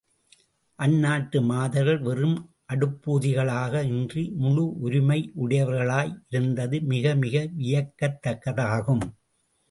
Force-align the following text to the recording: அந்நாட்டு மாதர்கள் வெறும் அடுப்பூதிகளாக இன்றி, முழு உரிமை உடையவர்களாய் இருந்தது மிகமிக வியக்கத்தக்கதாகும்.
அந்நாட்டு 0.79 1.39
மாதர்கள் 1.41 1.99
வெறும் 1.99 2.37
அடுப்பூதிகளாக 2.73 3.83
இன்றி, 3.89 4.23
முழு 4.35 4.63
உரிமை 4.79 5.19
உடையவர்களாய் 5.35 6.11
இருந்தது 6.29 6.79
மிகமிக 6.89 7.43
வியக்கத்தக்கதாகும். 7.59 9.03